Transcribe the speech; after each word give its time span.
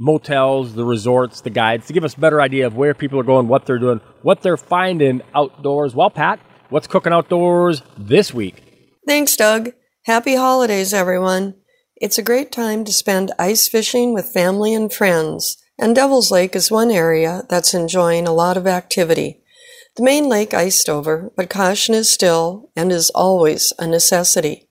motels, 0.00 0.74
the 0.74 0.84
resorts, 0.84 1.42
the 1.42 1.50
guides 1.50 1.86
to 1.86 1.92
give 1.92 2.04
us 2.04 2.14
a 2.14 2.20
better 2.20 2.40
idea 2.40 2.66
of 2.66 2.74
where 2.74 2.94
people 2.94 3.20
are 3.20 3.24
going, 3.24 3.46
what 3.46 3.66
they're 3.66 3.78
doing, 3.78 4.00
what 4.22 4.40
they're 4.40 4.56
finding 4.56 5.20
outdoors. 5.34 5.94
Well, 5.94 6.10
Pat, 6.10 6.40
what's 6.70 6.86
cooking 6.86 7.12
outdoors 7.12 7.82
this 7.98 8.32
week? 8.32 8.96
Thanks, 9.06 9.36
Doug. 9.36 9.72
Happy 10.06 10.36
holidays, 10.36 10.94
everyone. 10.94 11.54
It's 11.96 12.16
a 12.16 12.22
great 12.22 12.50
time 12.50 12.84
to 12.86 12.92
spend 12.92 13.32
ice 13.38 13.68
fishing 13.68 14.14
with 14.14 14.32
family 14.32 14.72
and 14.72 14.90
friends, 14.90 15.58
and 15.78 15.94
Devil's 15.94 16.30
Lake 16.30 16.56
is 16.56 16.70
one 16.70 16.90
area 16.90 17.42
that's 17.50 17.74
enjoying 17.74 18.26
a 18.26 18.32
lot 18.32 18.56
of 18.56 18.66
activity. 18.66 19.42
The 19.96 20.04
main 20.04 20.28
lake 20.28 20.54
iced 20.54 20.88
over, 20.88 21.30
but 21.36 21.50
caution 21.50 21.94
is 21.94 22.08
still 22.08 22.70
and 22.74 22.90
is 22.90 23.10
always 23.10 23.74
a 23.78 23.86
necessity. 23.86 24.68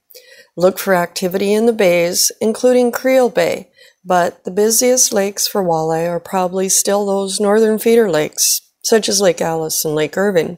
Look 0.57 0.79
for 0.79 0.95
activity 0.95 1.53
in 1.53 1.67
the 1.67 1.73
bays, 1.73 2.31
including 2.41 2.91
Creel 2.91 3.29
Bay, 3.29 3.68
but 4.03 4.43
the 4.43 4.51
busiest 4.51 5.13
lakes 5.13 5.47
for 5.47 5.63
walleye 5.63 6.07
are 6.07 6.19
probably 6.19 6.69
still 6.69 7.05
those 7.05 7.39
northern 7.39 7.79
feeder 7.79 8.09
lakes, 8.09 8.61
such 8.83 9.09
as 9.09 9.21
Lake 9.21 9.41
Alice 9.41 9.83
and 9.83 9.95
Lake 9.95 10.17
Irvine. 10.17 10.57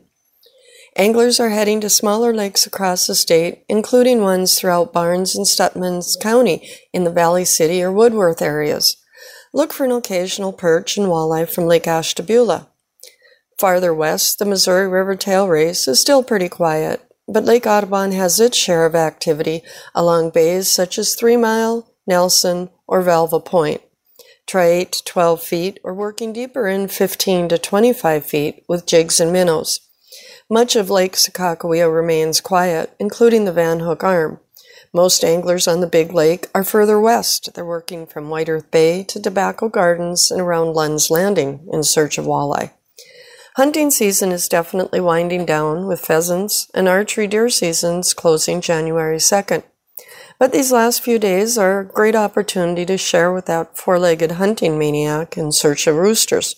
Anglers 0.98 1.40
are 1.40 1.50
heading 1.50 1.80
to 1.82 1.90
smaller 1.90 2.34
lakes 2.34 2.68
across 2.68 3.08
the 3.08 3.16
state, 3.16 3.64
including 3.70 4.22
ones 4.22 4.60
throughout 4.60 4.92
Barnes 4.92 5.36
and 5.36 5.46
Stutsman 5.46 6.04
County 6.22 6.70
in 6.92 7.06
the 7.06 7.12
Valley 7.12 7.46
City 7.46 7.82
or 7.82 7.92
Woodworth 7.92 8.42
areas. 8.42 8.98
Look 9.54 9.72
for 9.72 9.86
an 9.86 9.92
occasional 9.92 10.52
perch 10.52 10.98
and 10.98 11.08
walleye 11.08 11.50
from 11.50 11.66
Lake 11.66 11.88
Ashtabula. 11.88 12.68
Farther 13.58 13.94
west, 13.94 14.40
the 14.40 14.46
Missouri 14.46 14.88
River 14.88 15.16
Tail 15.16 15.48
Race 15.48 15.88
is 15.88 16.02
still 16.02 16.24
pretty 16.24 16.50
quiet, 16.50 17.02
but 17.28 17.46
Lake 17.46 17.66
Audubon 17.66 18.12
has 18.12 18.40
its 18.40 18.58
share 18.58 18.86
of 18.86 18.96
activity 18.96 19.62
along 19.96 20.32
bays 20.32 20.70
such 20.70 20.98
as 20.98 21.16
Three 21.16 21.38
Mile, 21.38 21.88
Nelson, 22.06 22.70
or 22.92 23.02
Valva 23.02 23.40
Point. 23.40 23.82
Try 24.46 24.66
8 24.66 24.92
to 24.92 25.04
12 25.06 25.42
feet 25.42 25.80
or 25.82 25.94
working 25.94 26.34
deeper 26.34 26.68
in 26.68 26.90
15 26.90 27.48
to 27.48 27.58
25 27.58 28.26
feet 28.26 28.66
with 28.68 28.86
jigs 28.86 29.22
and 29.22 29.32
minnows. 29.32 29.80
Much 30.50 30.76
of 30.76 30.90
Lake 30.90 31.14
Sakakawea 31.14 31.90
remains 31.92 32.42
quiet, 32.42 32.94
including 33.00 33.46
the 33.46 33.54
Van 33.54 33.80
Hook 33.80 34.04
Arm. 34.04 34.42
Most 34.94 35.24
anglers 35.24 35.70
on 35.70 35.80
the 35.80 35.88
Big 35.88 36.12
Lake 36.12 36.50
are 36.54 36.66
further 36.66 37.00
west. 37.00 37.52
They're 37.54 37.66
working 37.66 38.06
from 38.06 38.30
White 38.30 38.50
Earth 38.50 38.70
Bay 38.72 39.06
to 39.06 39.22
Tobacco 39.22 39.70
Gardens 39.70 40.30
and 40.30 40.42
around 40.42 40.74
Lund's 40.74 41.10
Landing 41.10 41.66
in 41.72 41.84
search 41.84 42.18
of 42.18 42.26
walleye. 42.26 42.72
Hunting 43.56 43.90
season 43.90 44.34
is 44.34 44.50
definitely 44.50 45.00
winding 45.00 45.46
down 45.46 45.88
with 45.88 46.02
pheasants 46.02 46.70
and 46.74 46.90
archery 46.90 47.28
deer 47.28 47.48
seasons 47.48 48.14
closing 48.14 48.60
January 48.60 49.18
2nd. 49.18 49.64
But 50.42 50.54
these 50.54 50.72
last 50.72 51.04
few 51.04 51.20
days 51.20 51.56
are 51.56 51.82
a 51.82 51.86
great 51.86 52.16
opportunity 52.16 52.84
to 52.88 52.98
share 52.98 53.32
with 53.32 53.46
that 53.46 53.78
four 53.78 54.00
legged 54.00 54.32
hunting 54.32 54.80
maniac 54.80 55.38
in 55.38 55.52
search 55.52 55.86
of 55.86 55.98
roosters. 55.98 56.56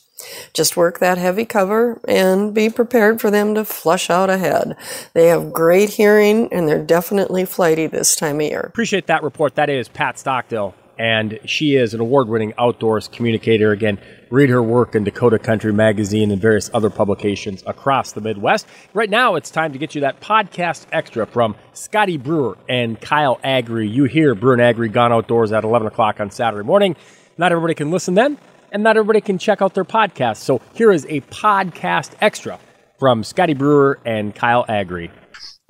Just 0.54 0.78
work 0.78 1.00
that 1.00 1.18
heavy 1.18 1.44
cover 1.44 2.00
and 2.08 2.54
be 2.54 2.70
prepared 2.70 3.20
for 3.20 3.30
them 3.30 3.54
to 3.56 3.66
flush 3.66 4.10
out 4.10 4.30
ahead. 4.30 4.78
They 5.12 5.28
have 5.28 5.52
great 5.52 5.90
hearing 5.90 6.48
and 6.54 6.66
they're 6.66 6.82
definitely 6.82 7.44
flighty 7.44 7.88
this 7.88 8.16
time 8.16 8.40
of 8.40 8.44
year. 8.44 8.62
Appreciate 8.62 9.08
that 9.08 9.22
report. 9.22 9.56
That 9.56 9.70
is 9.70 9.90
Pat 9.90 10.18
Stockdale 10.18 10.74
and 10.98 11.40
she 11.46 11.76
is 11.76 11.94
an 11.94 12.00
award 12.00 12.28
winning 12.28 12.54
outdoors 12.58 13.08
communicator. 13.08 13.72
Again, 13.72 14.00
read 14.30 14.50
her 14.50 14.62
work 14.62 14.96
in 14.96 15.04
Dakota 15.04 15.40
Country 15.40 15.74
Magazine 15.74 16.32
and 16.32 16.42
various 16.42 16.70
other 16.74 16.90
publications 16.90 17.64
across 17.66 18.12
the 18.12 18.22
Midwest. 18.22 18.68
Right 18.94 19.10
now, 19.10 19.36
it's 19.36 19.52
time 19.52 19.74
to 19.74 19.80
get 19.80 19.96
you 19.96 20.02
that 20.02 20.22
podcast 20.22 20.86
extra 20.92 21.26
from 21.26 21.56
Scotty 21.74 22.18
Brewer 22.18 22.58
and 22.70 23.00
Kyle 23.00 23.40
Agri. 23.44 23.88
You 23.88 24.06
hear 24.06 24.36
Brewer 24.36 24.54
and 24.54 24.62
Agri 24.62 24.90
Gone 24.90 25.12
Outdoors 25.12 25.52
at 25.52 25.64
11 25.64 25.88
o'clock 25.88 26.20
on 26.20 26.32
Saturday 26.32 26.66
morning. 26.66 26.96
Not 27.38 27.52
everybody 27.52 27.74
can 27.74 27.92
listen 27.92 28.14
then, 28.14 28.38
and 28.72 28.84
not 28.84 28.98
everybody 28.98 29.22
can 29.22 29.38
check 29.38 29.62
out 29.62 29.74
their 29.74 29.86
podcast. 29.86 30.38
So 30.38 30.62
here 30.74 30.92
is 30.92 31.06
a 31.10 31.22
podcast 31.22 32.12
extra 32.22 32.60
from 33.00 33.24
Scotty 33.24 33.54
Brewer 33.54 34.00
and 34.06 34.34
Kyle 34.34 34.66
Agri 34.68 35.12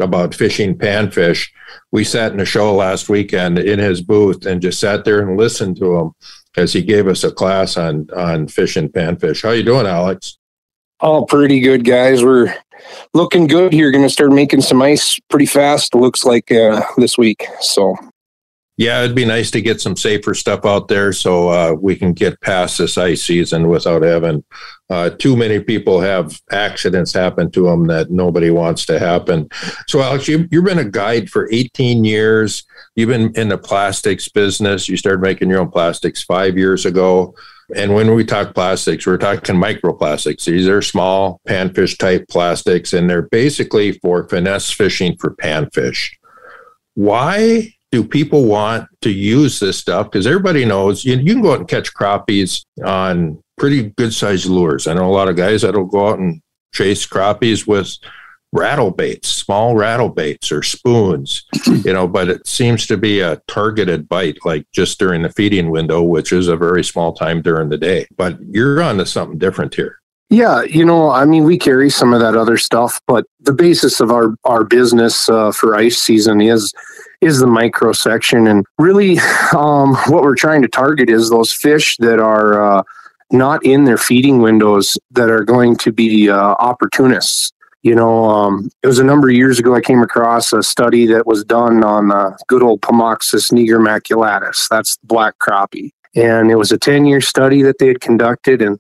about 0.04 0.36
fishing 0.36 0.78
panfish. 0.78 1.50
We 1.92 2.04
sat 2.04 2.32
in 2.32 2.40
a 2.40 2.46
show 2.46 2.74
last 2.76 3.10
weekend 3.10 3.60
in 3.60 3.80
his 3.80 4.02
booth 4.02 4.46
and 4.46 4.62
just 4.62 4.80
sat 4.80 5.06
there 5.06 5.28
and 5.28 5.38
listened 5.38 5.78
to 5.78 5.96
him 5.98 6.12
as 6.56 6.74
he 6.74 6.82
gave 6.82 7.08
us 7.08 7.24
a 7.24 7.32
class 7.32 7.78
on 7.78 8.08
on 8.16 8.48
fishing 8.48 8.90
panfish. 8.90 9.44
How 9.44 9.52
you 9.52 9.64
doing, 9.64 9.88
Alex? 9.88 10.38
All 11.00 11.26
pretty 11.26 11.60
good, 11.60 11.84
guys. 11.84 12.24
We're 12.24 12.56
looking 13.14 13.48
good 13.48 13.74
here. 13.74 13.92
Going 13.92 14.04
to 14.04 14.10
start 14.10 14.32
making 14.32 14.62
some 14.62 14.82
ice 14.82 15.20
pretty 15.30 15.46
fast. 15.46 15.96
Looks 15.96 16.24
like 16.24 16.52
uh, 16.52 16.82
this 16.98 17.18
week. 17.18 17.46
So 17.60 17.96
yeah, 18.76 19.04
it'd 19.04 19.16
be 19.16 19.26
nice 19.26 19.52
to 19.52 19.62
get 19.62 19.82
some 19.82 19.96
safer 19.96 20.34
stuff 20.34 20.66
out 20.66 20.88
there 20.88 21.14
so 21.14 21.50
uh, 21.50 21.74
we 21.74 21.96
can 21.96 22.12
get 22.12 22.42
past 22.42 22.80
this 22.80 22.98
ice 22.98 23.22
season 23.22 23.68
without 23.68 24.02
having 24.02 24.44
uh, 24.90 25.12
too 25.12 25.38
many 25.38 25.60
people 25.60 26.02
have 26.02 26.42
accidents 26.52 27.14
happen 27.14 27.52
to 27.52 27.64
them 27.64 27.86
that 27.86 28.10
nobody 28.10 28.50
wants 28.50 28.86
to 28.88 28.98
happen. 28.98 29.48
So, 29.88 30.02
Alex, 30.02 30.28
you, 30.28 30.48
you've 30.52 30.66
been 30.66 30.80
a 30.80 30.90
guide 30.90 31.30
for 31.30 31.48
18 31.52 32.04
years. 32.04 32.64
You've 32.96 33.10
been 33.10 33.32
in 33.36 33.50
the 33.50 33.58
plastics 33.60 34.28
business. 34.28 34.90
You 34.90 34.98
started 34.98 35.22
making 35.22 35.50
your 35.50 35.62
own 35.62 35.70
plastics 35.70 36.24
five 36.24 36.58
years 36.58 36.86
ago. 36.86 37.36
And 37.76 37.94
when 37.94 38.14
we 38.14 38.26
talk 38.26 38.54
plastics, 38.54 39.06
we're 39.06 39.18
talking 39.18 39.56
microplastics. 39.56 40.46
These 40.46 40.68
are 40.68 40.82
small 40.82 41.42
panfish 41.48 41.98
type 41.98 42.28
plastics, 42.28 42.94
and 42.94 43.10
they're 43.10 43.22
basically 43.22 43.94
for 43.94 44.28
finesse 44.28 44.72
fishing 44.72 45.16
for 45.18 45.36
panfish. 45.36 46.10
Why 46.96 47.74
do 47.94 48.04
people 48.04 48.46
want 48.46 48.90
to 49.02 49.12
use 49.12 49.60
this 49.60 49.78
stuff? 49.78 50.10
Because 50.10 50.26
everybody 50.26 50.66
knows 50.66 51.06
you, 51.06 51.16
you, 51.18 51.34
can 51.34 51.44
go 51.44 51.54
out 51.54 51.60
and 51.60 51.68
catch 51.68 51.94
crappies 51.94 52.66
on 52.84 53.40
pretty 53.56 53.92
good 53.92 54.12
sized 54.12 54.48
lures. 54.48 54.88
I 54.88 54.96
know 54.96 55.08
a 55.08 55.14
lot 55.14 55.30
of 55.30 55.36
guys 55.36 55.62
that'll 55.62 55.86
go 55.86 56.08
out 56.08 56.18
and 56.18 56.42
chase 56.74 57.06
crappies 57.06 57.68
with 57.68 57.96
rattle 58.52 58.90
baits, 58.90 59.30
small 59.30 59.76
rattle 59.76 60.10
baits 60.10 60.52
or 60.52 60.64
spoons, 60.64 61.46
you 61.86 61.94
know, 61.94 62.08
but 62.08 62.30
it 62.30 62.48
seems 62.48 62.88
to 62.88 62.98
be 62.98 63.20
a 63.20 63.40
targeted 63.48 64.10
bite, 64.10 64.40
like 64.44 64.66
just 64.74 64.98
during 64.98 65.22
the 65.22 65.30
feeding 65.30 65.70
window, 65.70 66.02
which 66.02 66.32
is 66.32 66.48
a 66.48 66.58
very 66.58 66.84
small 66.84 67.14
time 67.14 67.44
during 67.44 67.70
the 67.70 67.78
day. 67.78 68.08
But 68.18 68.40
you're 68.42 68.82
on 68.82 68.98
to 68.98 69.06
something 69.06 69.38
different 69.38 69.76
here. 69.76 70.00
Yeah, 70.32 70.64
you 70.64 70.84
know, 70.84 71.12
I 71.12 71.26
mean, 71.26 71.44
we 71.44 71.60
carry 71.60 71.92
some 71.92 72.12
of 72.12 72.20
that 72.22 72.36
other 72.36 72.58
stuff, 72.58 73.00
but 73.06 73.28
the 73.42 73.54
basis 73.54 74.00
of 74.00 74.10
our 74.10 74.34
our 74.46 74.64
business 74.64 75.30
uh, 75.30 75.52
for 75.52 75.76
ice 75.76 76.02
season 76.02 76.42
is 76.42 76.74
is 77.24 77.40
the 77.40 77.48
micro 77.48 77.94
section, 77.94 78.48
and 78.48 78.66
really, 78.78 79.18
um, 79.56 79.96
what 80.08 80.24
we're 80.24 80.36
trying 80.36 80.62
to 80.62 80.68
target 80.68 81.10
is 81.10 81.30
those 81.30 81.52
fish 81.52 81.98
that 81.98 82.20
are 82.20 82.62
uh, 82.62 82.84
not 83.32 83.66
in 83.66 83.86
their 83.86 83.98
feeding 83.98 84.42
windows 84.42 84.98
that 85.12 85.30
are 85.30 85.44
going 85.44 85.76
to 85.78 85.92
be 85.92 86.30
uh, 86.30 86.56
opportunists. 86.60 87.52
You 87.82 87.96
know, 87.96 88.26
um, 88.30 88.70
it 88.82 88.88
was 88.88 89.00
a 89.00 89.04
number 89.04 89.28
of 89.28 89.36
years 89.36 89.60
ago 89.60 89.76
I 89.76 89.82
came 89.82 90.02
across 90.02 90.54
a 90.54 90.64
study 90.64 91.06
that 91.08 91.28
was 91.28 91.44
done 91.44 91.84
on 91.84 92.12
uh, 92.14 92.32
good 92.48 92.64
old 92.64 92.82
Pomoxis 92.82 93.52
nigromaculatus. 93.52 94.70
That's 94.70 94.96
the 94.98 95.08
black 95.08 95.38
crappie. 95.40 95.92
And 96.16 96.50
it 96.50 96.56
was 96.56 96.72
a 96.72 96.78
10 96.78 97.06
year 97.06 97.20
study 97.20 97.62
that 97.64 97.80
they 97.80 97.88
had 97.88 98.00
conducted. 98.00 98.62
And 98.62 98.80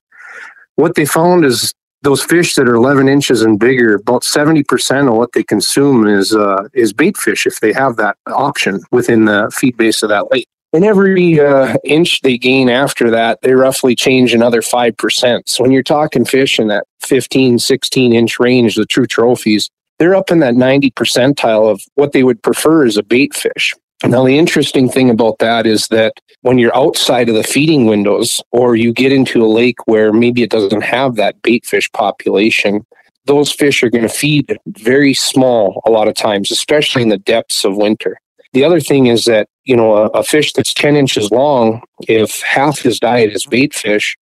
what 0.75 0.95
they 0.95 1.05
found 1.05 1.43
is 1.43 1.73
those 2.03 2.21
fish 2.21 2.55
that 2.55 2.67
are 2.67 2.75
11 2.75 3.07
inches 3.07 3.41
and 3.41 3.59
bigger, 3.59 3.95
about 3.95 4.21
70% 4.23 5.07
of 5.09 5.15
what 5.15 5.31
they 5.31 5.43
consume 5.43 6.05
is 6.05 6.35
uh, 6.35 6.67
is 6.73 6.93
bait 6.93 7.17
fish 7.17 7.47
if 7.47 7.59
they 7.61 7.73
have 7.73 7.95
that 7.95 8.17
option 8.27 8.81
within 8.91 9.25
the 9.25 9.51
feed 9.53 9.77
base 9.77 10.03
of 10.03 10.09
that 10.09 10.29
lake. 10.29 10.47
And 10.73 10.83
every 10.83 11.39
uh, 11.39 11.75
inch 11.83 12.21
they 12.21 12.37
gain 12.37 12.67
after 12.67 13.09
that, 13.11 13.41
they 13.41 13.53
roughly 13.53 13.95
change 13.95 14.33
another 14.33 14.61
5%. 14.61 15.41
So 15.45 15.63
when 15.63 15.71
you're 15.71 15.83
talking 15.83 16.25
fish 16.25 16.59
in 16.59 16.67
that 16.67 16.85
15, 17.01 17.59
16 17.59 18.13
inch 18.13 18.39
range, 18.39 18.75
the 18.75 18.85
true 18.85 19.05
trophies, 19.05 19.69
they're 19.99 20.15
up 20.15 20.31
in 20.31 20.39
that 20.39 20.55
90 20.55 20.91
percentile 20.91 21.71
of 21.71 21.81
what 21.95 22.11
they 22.11 22.23
would 22.23 22.41
prefer 22.41 22.85
as 22.85 22.97
a 22.97 23.03
bait 23.03 23.33
fish. 23.33 23.73
Now, 24.05 24.25
the 24.25 24.37
interesting 24.37 24.89
thing 24.89 25.09
about 25.09 25.39
that 25.39 25.65
is 25.65 25.87
that 25.87 26.13
when 26.41 26.57
you're 26.57 26.75
outside 26.75 27.29
of 27.29 27.35
the 27.35 27.43
feeding 27.43 27.85
windows 27.85 28.41
or 28.51 28.75
you 28.75 28.91
get 28.91 29.13
into 29.13 29.43
a 29.43 29.47
lake 29.47 29.87
where 29.87 30.11
maybe 30.11 30.43
it 30.43 30.49
doesn't 30.49 30.83
have 30.83 31.15
that 31.15 31.41
bait 31.41 31.65
fish 31.65 31.89
population, 31.93 32.85
those 33.25 33.51
fish 33.51 33.81
are 33.81 33.89
going 33.89 34.07
to 34.07 34.09
feed 34.09 34.57
very 34.67 35.13
small 35.13 35.81
a 35.85 35.89
lot 35.89 36.09
of 36.09 36.15
times, 36.15 36.51
especially 36.51 37.01
in 37.01 37.09
the 37.09 37.17
depths 37.17 37.63
of 37.63 37.77
winter. 37.77 38.17
The 38.51 38.65
other 38.65 38.81
thing 38.81 39.07
is 39.07 39.23
that, 39.25 39.47
you 39.63 39.75
know, 39.75 39.95
a, 39.95 40.07
a 40.07 40.23
fish 40.23 40.51
that's 40.51 40.73
10 40.73 40.97
inches 40.97 41.31
long, 41.31 41.81
if 42.01 42.41
half 42.41 42.79
his 42.79 42.99
diet 42.99 43.31
is 43.33 43.45
bait 43.45 43.73
fish, 43.73 44.17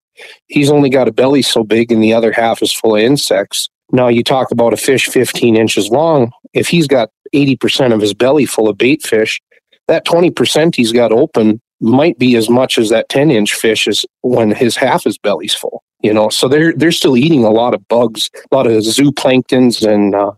he's 0.48 0.70
only 0.70 0.90
got 0.90 1.08
a 1.08 1.12
belly 1.12 1.42
so 1.42 1.64
big 1.64 1.90
and 1.90 2.02
the 2.02 2.12
other 2.12 2.32
half 2.32 2.62
is 2.62 2.72
full 2.72 2.96
of 2.96 3.02
insects. 3.02 3.68
Now, 3.92 4.08
you 4.08 4.22
talk 4.22 4.50
about 4.50 4.74
a 4.74 4.76
fish 4.76 5.08
15 5.08 5.56
inches 5.56 5.88
long, 5.88 6.30
if 6.52 6.68
he's 6.68 6.86
got 6.86 7.08
80% 7.34 7.94
of 7.94 8.00
his 8.00 8.14
belly 8.14 8.44
full 8.44 8.68
of 8.68 8.76
bait 8.76 9.02
fish, 9.02 9.40
that 9.88 10.06
20% 10.06 10.74
he's 10.74 10.92
got 10.92 11.12
open 11.12 11.60
might 11.80 12.18
be 12.18 12.36
as 12.36 12.48
much 12.50 12.78
as 12.78 12.90
that 12.90 13.08
10 13.08 13.30
inch 13.30 13.54
fish 13.54 13.86
is 13.88 14.04
when 14.22 14.50
his 14.50 14.76
half 14.76 15.04
his 15.04 15.16
belly's 15.16 15.54
full 15.54 15.82
you 16.02 16.12
know 16.12 16.28
so 16.28 16.46
they're 16.46 16.74
they're 16.74 16.92
still 16.92 17.16
eating 17.16 17.44
a 17.44 17.50
lot 17.50 17.74
of 17.74 17.86
bugs 17.88 18.28
a 18.50 18.54
lot 18.54 18.66
of 18.66 18.72
zooplanktons 18.82 19.86
and 19.86 20.14
uh, 20.14 20.32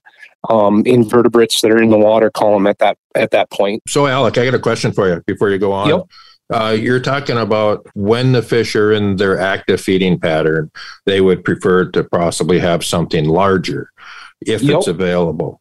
um, 0.49 0.83
invertebrates 0.87 1.61
that 1.61 1.71
are 1.71 1.83
in 1.83 1.91
the 1.91 1.99
water 1.99 2.31
column 2.31 2.67
at 2.67 2.79
that 2.79 2.97
at 3.17 3.33
that 3.33 3.51
point 3.51 3.83
so 3.89 4.07
alec 4.07 4.39
i 4.39 4.45
got 4.45 4.55
a 4.55 4.59
question 4.59 4.93
for 4.93 5.09
you 5.09 5.23
before 5.27 5.51
you 5.51 5.59
go 5.59 5.73
on 5.73 5.89
yep. 5.89 6.03
Uh, 6.53 6.77
you're 6.79 7.01
talking 7.01 7.39
about 7.39 7.87
when 7.95 8.33
the 8.33 8.43
fish 8.43 8.77
are 8.77 8.93
in 8.93 9.17
their 9.17 9.41
active 9.41 9.81
feeding 9.81 10.21
pattern, 10.21 10.71
they 11.07 11.23
would 11.23 11.43
prefer 11.45 11.91
to 11.91 12.05
possibly 12.05 12.59
have 12.59 12.85
something 12.85 13.25
larger 13.25 13.91
if 14.45 14.61
yep. 14.61 14.77
it's 14.77 14.87
available. 14.87 15.59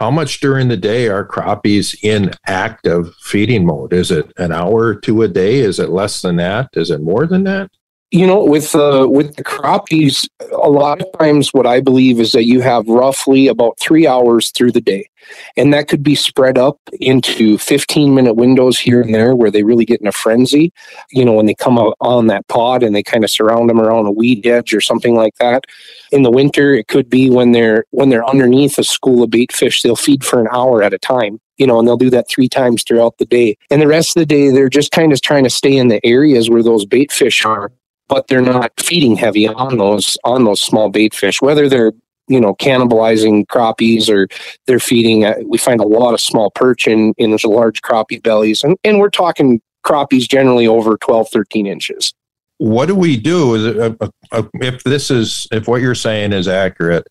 How 0.00 0.10
much 0.10 0.40
during 0.40 0.68
the 0.68 0.78
day 0.78 1.08
are 1.08 1.28
crappies 1.28 1.94
in 2.02 2.30
active 2.46 3.14
feeding 3.20 3.66
mode? 3.66 3.92
Is 3.92 4.10
it 4.10 4.32
an 4.38 4.50
hour 4.50 4.86
or 4.86 4.94
two 4.94 5.20
a 5.20 5.28
day? 5.28 5.58
Is 5.58 5.78
it 5.78 5.90
less 5.90 6.22
than 6.22 6.36
that? 6.36 6.70
Is 6.72 6.90
it 6.90 7.02
more 7.02 7.26
than 7.26 7.44
that? 7.44 7.70
You 8.10 8.26
know 8.26 8.44
with 8.44 8.74
uh, 8.74 9.06
with 9.08 9.36
the 9.36 9.44
crappies 9.44 10.28
a 10.52 10.68
lot 10.68 11.00
of 11.00 11.06
times 11.18 11.52
what 11.52 11.66
i 11.66 11.80
believe 11.80 12.18
is 12.18 12.32
that 12.32 12.44
you 12.44 12.60
have 12.60 12.86
roughly 12.88 13.46
about 13.46 13.78
three 13.78 14.06
hours 14.06 14.50
through 14.50 14.72
the 14.72 14.80
day. 14.80 15.08
And 15.56 15.72
that 15.74 15.86
could 15.86 16.02
be 16.02 16.14
spread 16.14 16.56
up 16.56 16.78
into 16.98 17.58
15 17.58 18.14
minute 18.14 18.34
windows 18.34 18.78
here 18.78 19.02
and 19.02 19.14
there 19.14 19.36
where 19.36 19.50
they 19.50 19.62
really 19.62 19.84
get 19.84 20.00
in 20.00 20.06
a 20.06 20.12
frenzy. 20.12 20.72
You 21.10 21.24
know 21.24 21.32
when 21.32 21.46
they 21.46 21.54
come 21.54 21.78
out 21.78 21.94
on 22.00 22.26
that 22.28 22.48
pod 22.48 22.82
and 22.82 22.94
they 22.94 23.02
kind 23.02 23.22
of 23.22 23.30
surround 23.30 23.68
them 23.68 23.80
around 23.80 24.06
a 24.06 24.12
weed 24.12 24.46
edge 24.46 24.72
or 24.72 24.80
something 24.80 25.14
like 25.14 25.36
that. 25.36 25.64
In 26.10 26.22
the 26.22 26.30
winter 26.30 26.74
it 26.74 26.88
could 26.88 27.08
be 27.08 27.30
when 27.30 27.52
they're 27.52 27.84
when 27.90 28.08
they're 28.08 28.28
underneath 28.28 28.78
a 28.78 28.84
school 28.84 29.22
of 29.22 29.30
bait 29.30 29.52
fish 29.52 29.82
they'll 29.82 29.96
feed 29.96 30.24
for 30.24 30.40
an 30.40 30.48
hour 30.50 30.82
at 30.82 30.94
a 30.94 30.98
time 30.98 31.40
you 31.56 31.66
know, 31.66 31.78
and 31.78 31.86
they'll 31.86 31.98
do 31.98 32.08
that 32.08 32.26
three 32.26 32.48
times 32.48 32.82
throughout 32.82 33.18
the 33.18 33.26
day. 33.26 33.54
And 33.68 33.82
the 33.82 33.86
rest 33.86 34.16
of 34.16 34.20
the 34.22 34.24
day, 34.24 34.48
they're 34.48 34.70
just 34.70 34.92
kind 34.92 35.12
of 35.12 35.20
trying 35.20 35.44
to 35.44 35.50
stay 35.50 35.76
in 35.76 35.88
the 35.88 36.00
areas 36.06 36.48
where 36.48 36.62
those 36.62 36.86
bait 36.86 37.12
fish 37.12 37.44
are 37.44 37.70
but 38.10 38.26
they're 38.26 38.42
not 38.42 38.72
feeding 38.78 39.14
heavy 39.16 39.48
on 39.48 39.78
those 39.78 40.18
on 40.24 40.44
those 40.44 40.60
small 40.60 40.90
bait 40.90 41.14
fish. 41.14 41.40
Whether 41.40 41.68
they're 41.68 41.92
you 42.28 42.40
know 42.40 42.54
cannibalizing 42.56 43.46
crappies 43.46 44.10
or 44.10 44.28
they're 44.66 44.80
feeding 44.80 45.24
uh, 45.24 45.36
we 45.46 45.56
find 45.56 45.80
a 45.80 45.86
lot 45.86 46.12
of 46.12 46.20
small 46.20 46.50
perch 46.50 46.86
in 46.86 47.14
in 47.16 47.30
those 47.30 47.44
large 47.44 47.80
crappie 47.80 48.22
bellies. 48.22 48.62
And, 48.62 48.76
and 48.84 48.98
we're 48.98 49.10
talking 49.10 49.62
crappies 49.86 50.28
generally 50.28 50.66
over 50.66 50.98
12 50.98 51.28
13 51.30 51.66
inches. 51.66 52.12
What 52.58 52.86
do 52.86 52.94
we 52.94 53.16
do 53.16 53.80
uh, 53.80 54.06
uh, 54.32 54.42
if 54.54 54.82
this 54.82 55.10
is 55.10 55.46
if 55.52 55.68
what 55.68 55.80
you're 55.80 55.94
saying 55.94 56.32
is 56.32 56.48
accurate 56.48 57.06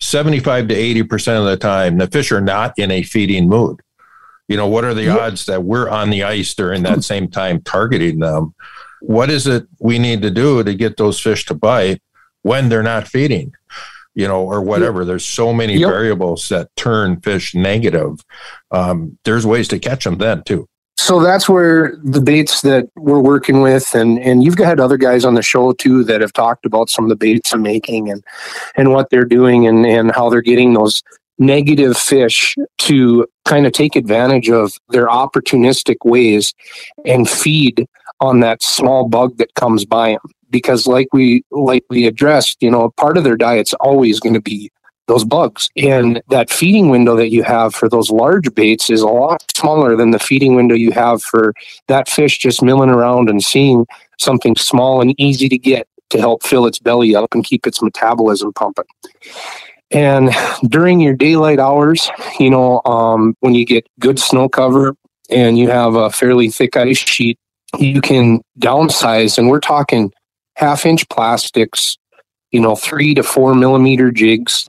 75 0.00 0.68
to 0.68 0.74
80 0.74 1.02
percent 1.04 1.38
of 1.38 1.44
the 1.44 1.56
time 1.56 1.98
the 1.98 2.08
fish 2.08 2.32
are 2.32 2.40
not 2.40 2.74
in 2.76 2.90
a 2.90 3.02
feeding 3.02 3.48
mood. 3.48 3.80
You 4.48 4.56
know 4.56 4.66
what 4.66 4.84
are 4.84 4.94
the 4.94 5.08
odds 5.08 5.46
that 5.46 5.62
we're 5.62 5.88
on 5.88 6.10
the 6.10 6.24
ice 6.24 6.52
during 6.54 6.82
that 6.82 7.04
same 7.12 7.28
time 7.28 7.62
targeting 7.62 8.18
them 8.18 8.52
what 9.00 9.30
is 9.30 9.46
it 9.46 9.66
we 9.78 9.98
need 9.98 10.22
to 10.22 10.30
do 10.30 10.62
to 10.62 10.74
get 10.74 10.96
those 10.96 11.20
fish 11.20 11.44
to 11.46 11.54
bite 11.54 12.02
when 12.42 12.68
they're 12.68 12.82
not 12.82 13.08
feeding 13.08 13.52
you 14.14 14.26
know 14.26 14.42
or 14.42 14.60
whatever? 14.60 15.04
There's 15.04 15.26
so 15.26 15.52
many 15.52 15.74
yep. 15.76 15.88
variables 15.88 16.48
that 16.48 16.68
turn 16.76 17.20
fish 17.20 17.54
negative. 17.54 18.20
Um, 18.70 19.18
there's 19.24 19.46
ways 19.46 19.68
to 19.68 19.78
catch 19.78 20.04
them 20.04 20.18
then 20.18 20.42
too. 20.42 20.66
So 20.98 21.20
that's 21.20 21.48
where 21.48 21.96
the 22.04 22.20
baits 22.20 22.60
that 22.60 22.88
we're 22.96 23.20
working 23.20 23.62
with 23.62 23.94
and 23.94 24.18
and 24.18 24.44
you've 24.44 24.58
had 24.58 24.80
other 24.80 24.98
guys 24.98 25.24
on 25.24 25.34
the 25.34 25.42
show 25.42 25.72
too 25.72 26.04
that 26.04 26.20
have 26.20 26.32
talked 26.32 26.66
about 26.66 26.90
some 26.90 27.04
of 27.04 27.08
the 27.08 27.16
baits 27.16 27.52
I'm 27.52 27.62
making 27.62 28.10
and 28.10 28.22
and 28.76 28.92
what 28.92 29.10
they're 29.10 29.24
doing 29.24 29.66
and 29.66 29.86
and 29.86 30.12
how 30.12 30.28
they're 30.28 30.42
getting 30.42 30.74
those 30.74 31.02
negative 31.38 31.96
fish 31.96 32.54
to 32.78 33.26
kind 33.46 33.66
of 33.66 33.72
take 33.72 33.96
advantage 33.96 34.50
of 34.50 34.74
their 34.90 35.06
opportunistic 35.06 35.96
ways 36.04 36.52
and 37.06 37.28
feed 37.28 37.86
on 38.20 38.40
that 38.40 38.62
small 38.62 39.08
bug 39.08 39.36
that 39.38 39.54
comes 39.54 39.84
by 39.84 40.10
them 40.10 40.20
because 40.50 40.86
like 40.86 41.08
we 41.12 41.44
like 41.50 41.84
we 41.90 42.06
addressed 42.06 42.62
you 42.62 42.70
know 42.70 42.82
a 42.82 42.90
part 42.90 43.16
of 43.16 43.24
their 43.24 43.36
diet's 43.36 43.74
always 43.74 44.20
going 44.20 44.34
to 44.34 44.40
be 44.40 44.70
those 45.10 45.24
bugs. 45.24 45.68
And 45.76 46.22
that 46.28 46.50
feeding 46.50 46.88
window 46.88 47.16
that 47.16 47.30
you 47.30 47.42
have 47.42 47.74
for 47.74 47.88
those 47.88 48.10
large 48.10 48.54
baits 48.54 48.88
is 48.88 49.02
a 49.02 49.08
lot 49.08 49.44
smaller 49.54 49.96
than 49.96 50.12
the 50.12 50.20
feeding 50.20 50.54
window 50.54 50.76
you 50.76 50.92
have 50.92 51.20
for 51.20 51.52
that 51.88 52.08
fish 52.08 52.38
just 52.38 52.62
milling 52.62 52.90
around 52.90 53.28
and 53.28 53.42
seeing 53.42 53.86
something 54.20 54.54
small 54.54 55.00
and 55.00 55.18
easy 55.20 55.48
to 55.48 55.58
get 55.58 55.88
to 56.10 56.18
help 56.18 56.44
fill 56.44 56.64
its 56.64 56.78
belly 56.78 57.16
up 57.16 57.34
and 57.34 57.44
keep 57.44 57.66
its 57.66 57.82
metabolism 57.82 58.52
pumping. 58.52 58.84
And 59.90 60.30
during 60.68 61.00
your 61.00 61.14
daylight 61.14 61.58
hours 61.58 62.08
you 62.38 62.48
know 62.48 62.80
um, 62.84 63.34
when 63.40 63.54
you 63.54 63.66
get 63.66 63.88
good 63.98 64.20
snow 64.20 64.48
cover 64.48 64.94
and 65.28 65.58
you 65.58 65.68
have 65.70 65.96
a 65.96 66.10
fairly 66.10 66.50
thick 66.50 66.76
ice 66.76 66.98
sheet 66.98 67.36
you 67.78 68.00
can 68.00 68.40
downsize, 68.58 69.38
and 69.38 69.48
we're 69.48 69.60
talking 69.60 70.12
half 70.56 70.84
inch 70.84 71.08
plastics, 71.08 71.96
you 72.50 72.60
know, 72.60 72.76
three 72.76 73.14
to 73.14 73.22
four 73.22 73.54
millimeter 73.54 74.10
jigs. 74.10 74.68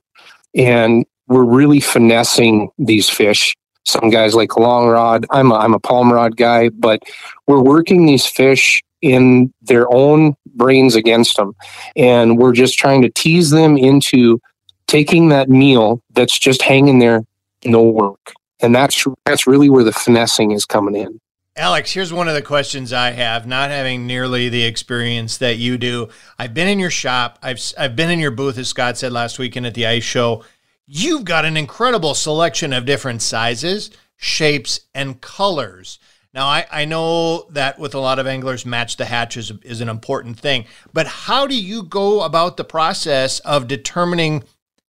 And 0.55 1.05
we're 1.27 1.45
really 1.45 1.79
finessing 1.79 2.69
these 2.77 3.09
fish. 3.09 3.55
Some 3.85 4.09
guys 4.09 4.35
like 4.35 4.57
long 4.57 4.87
rod. 4.87 5.25
I'm 5.31 5.51
a, 5.51 5.55
I'm 5.55 5.73
a 5.73 5.79
palm 5.79 6.11
rod 6.11 6.37
guy, 6.37 6.69
but 6.69 7.01
we're 7.47 7.61
working 7.61 8.05
these 8.05 8.25
fish 8.25 8.83
in 9.01 9.51
their 9.61 9.91
own 9.93 10.35
brains 10.55 10.95
against 10.95 11.37
them. 11.37 11.55
And 11.95 12.37
we're 12.37 12.53
just 12.53 12.77
trying 12.77 13.01
to 13.01 13.09
tease 13.09 13.49
them 13.49 13.77
into 13.77 14.39
taking 14.87 15.29
that 15.29 15.49
meal 15.49 16.01
that's 16.13 16.37
just 16.37 16.61
hanging 16.61 16.99
there, 16.99 17.23
no 17.65 17.81
work. 17.81 18.33
And 18.59 18.75
that's 18.75 19.03
that's 19.25 19.47
really 19.47 19.69
where 19.69 19.83
the 19.83 19.93
finessing 19.93 20.51
is 20.51 20.65
coming 20.65 20.95
in. 20.95 21.19
Alex, 21.61 21.91
here's 21.93 22.11
one 22.11 22.27
of 22.27 22.33
the 22.33 22.41
questions 22.41 22.91
I 22.91 23.11
have, 23.11 23.45
not 23.45 23.69
having 23.69 24.07
nearly 24.07 24.49
the 24.49 24.63
experience 24.63 25.37
that 25.37 25.57
you 25.57 25.77
do. 25.77 26.09
I've 26.39 26.55
been 26.55 26.67
in 26.67 26.79
your 26.79 26.89
shop, 26.89 27.37
I've, 27.43 27.61
I've 27.77 27.95
been 27.95 28.09
in 28.09 28.17
your 28.17 28.31
booth, 28.31 28.57
as 28.57 28.67
Scott 28.67 28.97
said 28.97 29.11
last 29.11 29.37
weekend 29.37 29.67
at 29.67 29.75
the 29.75 29.85
ice 29.85 30.03
show. 30.03 30.43
You've 30.87 31.23
got 31.23 31.45
an 31.45 31.57
incredible 31.57 32.15
selection 32.15 32.73
of 32.73 32.87
different 32.87 33.21
sizes, 33.21 33.91
shapes, 34.17 34.79
and 34.95 35.21
colors. 35.21 35.99
Now, 36.33 36.47
I, 36.47 36.65
I 36.71 36.85
know 36.85 37.45
that 37.51 37.77
with 37.77 37.93
a 37.93 37.99
lot 37.99 38.17
of 38.17 38.25
anglers, 38.25 38.65
match 38.65 38.97
the 38.97 39.05
hatch 39.05 39.37
is, 39.37 39.51
is 39.61 39.81
an 39.81 39.89
important 39.89 40.39
thing, 40.39 40.65
but 40.93 41.05
how 41.05 41.45
do 41.45 41.55
you 41.55 41.83
go 41.83 42.23
about 42.23 42.57
the 42.57 42.63
process 42.63 43.37
of 43.41 43.67
determining 43.67 44.45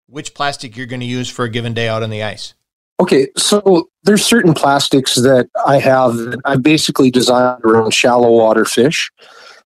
which 0.08 0.34
plastic 0.34 0.78
you're 0.78 0.86
going 0.86 1.02
to 1.02 1.06
use 1.06 1.30
for 1.30 1.44
a 1.44 1.50
given 1.50 1.74
day 1.74 1.90
out 1.90 2.04
on 2.04 2.10
the 2.10 2.24
ice? 2.24 2.54
Okay, 3.04 3.28
so 3.36 3.90
there's 4.04 4.24
certain 4.24 4.54
plastics 4.54 5.16
that 5.16 5.50
I 5.66 5.78
have 5.80 6.16
that 6.16 6.40
I 6.46 6.56
basically 6.56 7.12
designed 7.12 7.62
around 7.66 7.94
shallow 7.94 8.32
water 8.32 8.64
fish. 8.64 9.12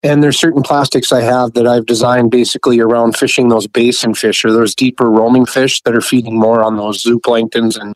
And 0.03 0.23
there's 0.23 0.39
certain 0.39 0.63
plastics 0.63 1.13
I 1.13 1.21
have 1.21 1.53
that 1.53 1.67
I've 1.67 1.85
designed 1.85 2.31
basically 2.31 2.81
around 2.81 3.15
fishing 3.15 3.51
those 3.51 3.67
basin 3.67 4.15
fish 4.15 4.43
or 4.43 4.53
those 4.53 4.75
deeper 4.75 5.11
roaming 5.11 5.45
fish 5.45 5.83
that 5.83 5.95
are 5.95 6.01
feeding 6.01 6.39
more 6.39 6.65
on 6.65 6.79
those 6.79 7.05
zooplanktons 7.05 7.79
and, 7.79 7.95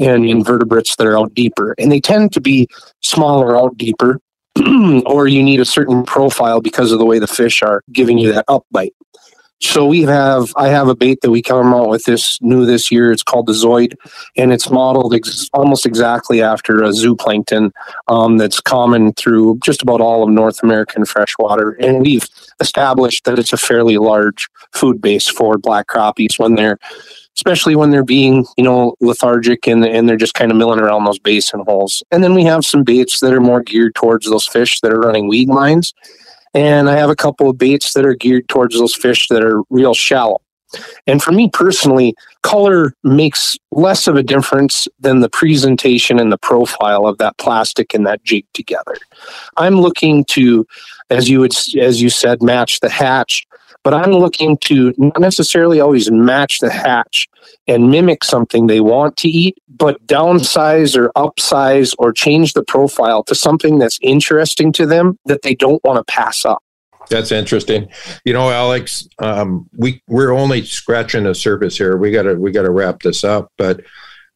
and 0.00 0.26
invertebrates 0.26 0.96
that 0.96 1.06
are 1.06 1.16
out 1.16 1.34
deeper. 1.34 1.76
And 1.78 1.92
they 1.92 2.00
tend 2.00 2.32
to 2.32 2.40
be 2.40 2.66
smaller 3.00 3.56
out 3.56 3.78
deeper, 3.78 4.18
or 5.06 5.28
you 5.28 5.44
need 5.44 5.60
a 5.60 5.64
certain 5.64 6.02
profile 6.02 6.60
because 6.60 6.90
of 6.90 6.98
the 6.98 7.06
way 7.06 7.20
the 7.20 7.28
fish 7.28 7.62
are 7.62 7.84
giving 7.92 8.18
you 8.18 8.32
that 8.32 8.44
up 8.48 8.66
bite. 8.72 8.94
So 9.62 9.84
we 9.84 10.02
have, 10.02 10.54
I 10.56 10.68
have 10.68 10.88
a 10.88 10.94
bait 10.94 11.20
that 11.20 11.30
we 11.30 11.42
come 11.42 11.74
out 11.74 11.90
with 11.90 12.04
this 12.04 12.40
new 12.40 12.64
this 12.64 12.90
year. 12.90 13.12
It's 13.12 13.22
called 13.22 13.46
the 13.46 13.52
Zoid, 13.52 13.94
and 14.36 14.52
it's 14.52 14.70
modeled 14.70 15.14
ex- 15.14 15.50
almost 15.52 15.84
exactly 15.84 16.40
after 16.40 16.82
a 16.82 16.88
zooplankton 16.88 17.70
um, 18.08 18.38
that's 18.38 18.58
common 18.58 19.12
through 19.12 19.58
just 19.62 19.82
about 19.82 20.00
all 20.00 20.22
of 20.22 20.30
North 20.30 20.62
American 20.62 21.04
freshwater. 21.04 21.72
And 21.72 22.00
we've 22.00 22.26
established 22.60 23.26
that 23.26 23.38
it's 23.38 23.52
a 23.52 23.58
fairly 23.58 23.98
large 23.98 24.48
food 24.72 24.98
base 24.98 25.28
for 25.28 25.58
black 25.58 25.88
crappies 25.88 26.38
when 26.38 26.54
they're, 26.54 26.78
especially 27.36 27.76
when 27.76 27.90
they're 27.90 28.02
being, 28.02 28.46
you 28.56 28.64
know, 28.64 28.94
lethargic 29.02 29.68
and 29.68 29.84
and 29.84 30.08
they're 30.08 30.16
just 30.16 30.34
kind 30.34 30.50
of 30.50 30.56
milling 30.56 30.80
around 30.80 31.04
those 31.04 31.18
basin 31.18 31.60
holes. 31.66 32.02
And 32.10 32.24
then 32.24 32.34
we 32.34 32.44
have 32.44 32.64
some 32.64 32.82
baits 32.82 33.20
that 33.20 33.34
are 33.34 33.40
more 33.40 33.62
geared 33.62 33.94
towards 33.94 34.24
those 34.24 34.46
fish 34.46 34.80
that 34.80 34.92
are 34.92 35.00
running 35.00 35.28
weed 35.28 35.50
lines 35.50 35.92
and 36.54 36.88
I 36.88 36.96
have 36.96 37.10
a 37.10 37.16
couple 37.16 37.48
of 37.48 37.58
baits 37.58 37.92
that 37.92 38.06
are 38.06 38.14
geared 38.14 38.48
towards 38.48 38.78
those 38.78 38.94
fish 38.94 39.28
that 39.28 39.42
are 39.44 39.62
real 39.70 39.94
shallow. 39.94 40.40
And 41.06 41.22
for 41.22 41.32
me 41.32 41.50
personally, 41.52 42.14
color 42.42 42.94
makes 43.02 43.58
less 43.72 44.06
of 44.06 44.16
a 44.16 44.22
difference 44.22 44.86
than 45.00 45.20
the 45.20 45.28
presentation 45.28 46.18
and 46.18 46.30
the 46.30 46.38
profile 46.38 47.06
of 47.06 47.18
that 47.18 47.36
plastic 47.38 47.92
and 47.92 48.06
that 48.06 48.22
jig 48.22 48.46
together. 48.54 48.96
I'm 49.56 49.80
looking 49.80 50.24
to, 50.26 50.66
as 51.10 51.28
you 51.28 51.40
would, 51.40 51.54
as 51.76 52.00
you 52.00 52.08
said, 52.08 52.42
match 52.42 52.80
the 52.80 52.88
hatch, 52.88 53.46
but 53.82 53.94
I'm 53.94 54.12
looking 54.12 54.58
to 54.58 54.94
not 54.98 55.20
necessarily 55.20 55.80
always 55.80 56.10
match 56.10 56.58
the 56.58 56.70
hatch 56.70 57.28
and 57.66 57.90
mimic 57.90 58.24
something 58.24 58.66
they 58.66 58.80
want 58.80 59.16
to 59.18 59.28
eat, 59.28 59.58
but 59.68 60.04
downsize 60.06 60.96
or 60.96 61.10
upsize 61.16 61.94
or 61.98 62.12
change 62.12 62.52
the 62.52 62.62
profile 62.62 63.22
to 63.24 63.34
something 63.34 63.78
that's 63.78 63.98
interesting 64.02 64.72
to 64.72 64.86
them 64.86 65.18
that 65.24 65.42
they 65.42 65.54
don't 65.54 65.82
want 65.84 65.96
to 65.98 66.12
pass 66.12 66.44
up. 66.44 66.62
That's 67.08 67.32
interesting. 67.32 67.88
You 68.24 68.32
know, 68.32 68.50
Alex, 68.50 69.08
um, 69.18 69.68
we 69.76 70.00
we're 70.06 70.32
only 70.32 70.64
scratching 70.64 71.24
the 71.24 71.34
surface 71.34 71.76
here. 71.76 71.96
We 71.96 72.12
gotta 72.12 72.34
we 72.36 72.52
gotta 72.52 72.70
wrap 72.70 73.00
this 73.00 73.24
up. 73.24 73.50
But 73.58 73.80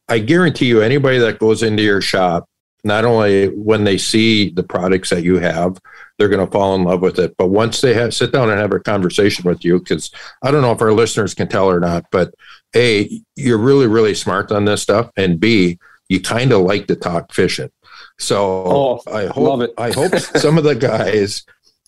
I 0.09 0.19
guarantee 0.19 0.65
you, 0.65 0.81
anybody 0.81 1.17
that 1.19 1.39
goes 1.39 1.63
into 1.63 1.83
your 1.83 2.01
shop, 2.01 2.49
not 2.85 3.03
only 3.03 3.47
when 3.47 3.83
they 3.83 3.97
see 3.97 4.51
the 4.51 4.63
products 4.63 5.09
that 5.09 5.23
you 5.23 5.39
have, 5.39 5.79
they're 6.17 6.29
going 6.29 6.45
to 6.45 6.51
fall 6.51 6.75
in 6.75 6.83
love 6.83 7.01
with 7.01 7.17
it. 7.19 7.35
But 7.35 7.47
once 7.47 7.81
they 7.81 7.95
have 7.95 8.13
sit 8.13 8.31
down 8.31 8.49
and 8.49 8.59
have 8.59 8.71
a 8.71 8.79
conversation 8.79 9.43
with 9.43 9.65
you, 9.65 9.79
because 9.79 10.11
I 10.43 10.51
don't 10.51 10.61
know 10.61 10.71
if 10.71 10.81
our 10.81 10.93
listeners 10.93 11.33
can 11.33 11.47
tell 11.47 11.69
or 11.69 11.79
not, 11.79 12.05
but 12.11 12.33
a 12.75 13.21
you're 13.35 13.57
really 13.57 13.87
really 13.87 14.13
smart 14.13 14.51
on 14.51 14.65
this 14.65 14.81
stuff, 14.81 15.09
and 15.17 15.39
b 15.39 15.79
you 16.07 16.21
kind 16.21 16.51
of 16.51 16.61
like 16.61 16.87
to 16.87 16.95
talk 16.95 17.33
fishing. 17.33 17.71
So 18.19 18.37
oh, 18.37 19.01
I 19.11 19.25
hope 19.25 19.73
I 19.77 19.91
hope 19.91 20.15
some 20.15 20.57
of 20.57 20.63
the 20.63 20.75
guys 20.75 21.43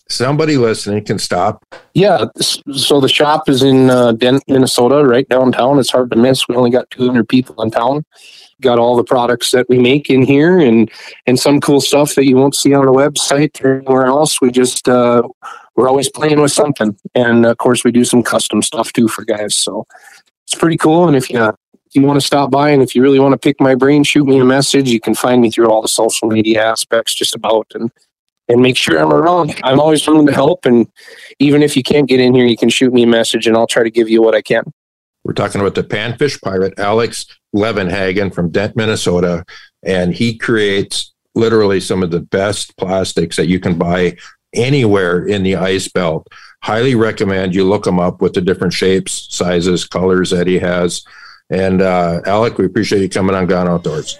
somebody 0.08 0.56
listening 0.56 1.04
can 1.04 1.18
stop. 1.18 1.64
Yeah. 1.94 2.26
So 2.40 3.00
the 3.00 3.08
shop 3.08 3.48
is 3.48 3.62
in 3.62 3.90
uh, 3.90 4.12
Dent, 4.12 4.42
Minnesota, 4.48 5.04
right 5.04 5.28
downtown. 5.28 5.78
It's 5.78 5.90
hard 5.90 6.10
to 6.10 6.16
miss. 6.16 6.48
We 6.48 6.56
only 6.56 6.70
got 6.70 6.90
200 6.90 7.28
people 7.28 7.62
in 7.62 7.70
town. 7.70 8.04
Got 8.60 8.78
all 8.78 8.96
the 8.96 9.04
products 9.04 9.52
that 9.52 9.68
we 9.68 9.78
make 9.78 10.10
in 10.10 10.22
here 10.22 10.58
and 10.58 10.90
and 11.26 11.38
some 11.38 11.60
cool 11.60 11.80
stuff 11.80 12.16
that 12.16 12.24
you 12.24 12.34
won't 12.34 12.56
see 12.56 12.74
on 12.74 12.86
the 12.86 12.92
website 12.92 13.64
or 13.64 13.78
anywhere 13.78 14.06
else. 14.06 14.40
We 14.40 14.50
just 14.50 14.88
uh, 14.88 15.22
we're 15.76 15.88
always 15.88 16.10
playing 16.10 16.40
with 16.40 16.50
something, 16.50 16.98
and 17.14 17.46
of 17.46 17.56
course 17.58 17.84
we 17.84 17.92
do 17.92 18.04
some 18.04 18.24
custom 18.24 18.62
stuff 18.62 18.92
too 18.92 19.06
for 19.06 19.24
guys. 19.24 19.54
So 19.54 19.86
it's 20.44 20.56
pretty 20.56 20.76
cool. 20.76 21.06
And 21.06 21.16
if 21.16 21.30
you 21.30 21.40
if 21.40 21.94
you 21.94 22.02
want 22.02 22.20
to 22.20 22.26
stop 22.26 22.50
by 22.50 22.70
and 22.70 22.82
if 22.82 22.96
you 22.96 23.02
really 23.02 23.20
want 23.20 23.32
to 23.32 23.38
pick 23.38 23.60
my 23.60 23.76
brain, 23.76 24.02
shoot 24.02 24.26
me 24.26 24.40
a 24.40 24.44
message. 24.44 24.90
You 24.90 25.00
can 25.00 25.14
find 25.14 25.40
me 25.40 25.52
through 25.52 25.70
all 25.70 25.80
the 25.80 25.88
social 25.88 26.26
media 26.26 26.64
aspects, 26.64 27.14
just 27.14 27.36
about 27.36 27.68
and 27.74 27.92
and 28.48 28.60
make 28.62 28.76
sure 28.76 28.98
I'm 28.98 29.12
around. 29.12 29.58
I'm 29.62 29.80
always 29.80 30.06
willing 30.06 30.26
to 30.26 30.32
help. 30.32 30.64
And 30.64 30.86
even 31.38 31.62
if 31.62 31.76
you 31.76 31.82
can't 31.82 32.08
get 32.08 32.20
in 32.20 32.34
here, 32.34 32.46
you 32.46 32.56
can 32.56 32.68
shoot 32.68 32.92
me 32.92 33.02
a 33.02 33.06
message 33.06 33.46
and 33.46 33.56
I'll 33.56 33.66
try 33.66 33.82
to 33.82 33.90
give 33.90 34.08
you 34.08 34.22
what 34.22 34.34
I 34.34 34.42
can. 34.42 34.64
We're 35.24 35.34
talking 35.34 35.60
about 35.60 35.74
the 35.74 35.82
panfish 35.82 36.40
pirate, 36.40 36.78
Alex 36.78 37.26
Levenhagen 37.54 38.32
from 38.32 38.50
Dent, 38.50 38.76
Minnesota. 38.76 39.44
And 39.82 40.14
he 40.14 40.38
creates 40.38 41.12
literally 41.34 41.80
some 41.80 42.02
of 42.02 42.10
the 42.10 42.20
best 42.20 42.76
plastics 42.76 43.36
that 43.36 43.46
you 43.46 43.60
can 43.60 43.76
buy 43.76 44.16
anywhere 44.54 45.26
in 45.26 45.42
the 45.42 45.56
ice 45.56 45.88
belt. 45.88 46.26
Highly 46.62 46.94
recommend 46.94 47.54
you 47.54 47.64
look 47.64 47.86
him 47.86 48.00
up 48.00 48.22
with 48.22 48.32
the 48.32 48.40
different 48.40 48.72
shapes, 48.72 49.28
sizes, 49.30 49.86
colors 49.86 50.30
that 50.30 50.46
he 50.46 50.58
has. 50.58 51.04
And 51.50 51.80
uh, 51.80 52.20
Alec, 52.26 52.58
we 52.58 52.66
appreciate 52.66 53.02
you 53.02 53.08
coming 53.08 53.36
on 53.36 53.46
Gone 53.46 53.68
Outdoors. 53.68 54.18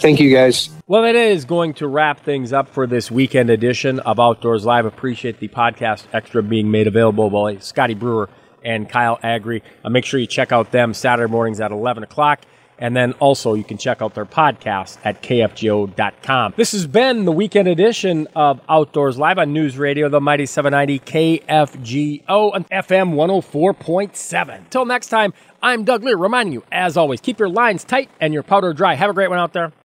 Thank 0.00 0.20
you, 0.20 0.32
guys. 0.32 0.70
Well, 0.86 1.02
that 1.02 1.16
is 1.16 1.44
going 1.44 1.74
to 1.74 1.88
wrap 1.88 2.20
things 2.20 2.52
up 2.52 2.68
for 2.68 2.86
this 2.86 3.10
weekend 3.10 3.50
edition 3.50 3.98
of 4.00 4.20
Outdoors 4.20 4.64
Live. 4.64 4.86
Appreciate 4.86 5.40
the 5.40 5.48
podcast 5.48 6.04
extra 6.12 6.42
being 6.42 6.70
made 6.70 6.86
available 6.86 7.30
by 7.30 7.58
Scotty 7.58 7.94
Brewer 7.94 8.30
and 8.64 8.88
Kyle 8.88 9.18
Agri. 9.22 9.62
Uh, 9.84 9.90
make 9.90 10.04
sure 10.04 10.20
you 10.20 10.26
check 10.26 10.52
out 10.52 10.70
them 10.70 10.94
Saturday 10.94 11.30
mornings 11.30 11.60
at 11.60 11.72
11 11.72 12.04
o'clock. 12.04 12.42
And 12.80 12.96
then 12.96 13.12
also 13.14 13.54
you 13.54 13.64
can 13.64 13.76
check 13.76 14.00
out 14.00 14.14
their 14.14 14.24
podcast 14.24 14.98
at 15.04 15.20
kfgo.com. 15.20 16.54
This 16.56 16.70
has 16.70 16.86
been 16.86 17.24
the 17.24 17.32
weekend 17.32 17.66
edition 17.66 18.28
of 18.36 18.60
Outdoors 18.68 19.18
Live 19.18 19.38
on 19.38 19.52
News 19.52 19.76
Radio, 19.76 20.08
the 20.08 20.20
Mighty 20.20 20.46
790 20.46 21.00
KFGO 21.44 22.54
and 22.54 22.70
FM 22.70 23.14
104.7. 23.14 24.70
Till 24.70 24.84
next 24.84 25.08
time, 25.08 25.34
I'm 25.60 25.82
Doug 25.82 26.02
Leier 26.02 26.20
reminding 26.20 26.52
you, 26.52 26.62
as 26.70 26.96
always, 26.96 27.20
keep 27.20 27.40
your 27.40 27.48
lines 27.48 27.82
tight 27.82 28.10
and 28.20 28.32
your 28.32 28.44
powder 28.44 28.72
dry. 28.72 28.94
Have 28.94 29.10
a 29.10 29.14
great 29.14 29.28
one 29.28 29.40
out 29.40 29.52
there. 29.52 29.72